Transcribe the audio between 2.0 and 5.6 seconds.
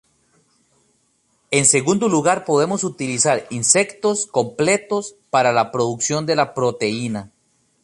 lugar podemos utilizar insectos completos para